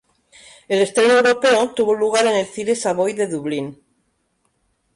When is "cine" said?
2.47-2.73